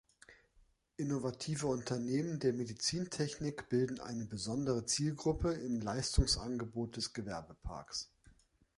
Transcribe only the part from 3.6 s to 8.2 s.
bilden eine besondere Zielgruppe im Leistungsangebot des Gewerbeparks.